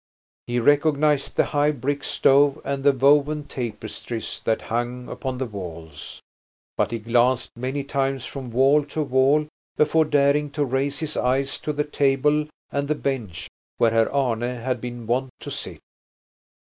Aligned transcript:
He 0.47 0.59
recognized 0.59 1.35
the 1.35 1.45
high 1.45 1.69
brick 1.71 2.03
stove 2.03 2.59
and 2.65 2.83
the 2.83 2.91
woven 2.91 3.43
tapestries 3.43 4.41
that 4.45 4.63
hung 4.63 5.07
upon 5.07 5.37
the 5.37 5.45
walls. 5.45 6.23
But 6.75 6.89
he 6.89 6.97
glanced 6.97 7.51
many 7.55 7.83
times 7.83 8.25
from 8.25 8.49
wall 8.49 8.83
to 8.85 9.03
wall 9.03 9.47
before 9.77 10.05
daring 10.05 10.49
to 10.53 10.65
raise 10.65 10.97
his 10.97 11.15
eyes 11.15 11.59
to 11.59 11.71
the 11.71 11.83
table 11.83 12.47
and 12.71 12.87
the 12.87 12.95
bench 12.95 13.47
where 13.77 13.91
Herr 13.91 14.11
Arne 14.11 14.41
had 14.41 14.81
been 14.81 15.05
wont 15.05 15.29
to 15.41 15.51
sit. 15.51 15.77